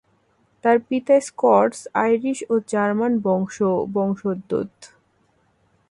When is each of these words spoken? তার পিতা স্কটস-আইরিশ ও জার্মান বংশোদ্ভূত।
তার 0.63 0.77
পিতা 0.87 1.15
স্কটস-আইরিশ 1.27 2.39
ও 2.49 2.55
জার্মান 2.67 3.13
বংশোদ্ভূত। 3.95 4.71